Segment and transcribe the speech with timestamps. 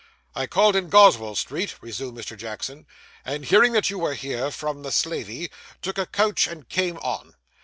[0.35, 2.35] 'I called in Goswell Street,' resumed Mr.
[2.35, 2.87] Jackson,
[3.23, 7.35] 'and hearing that you were here, from the slavey, took a coach and came on.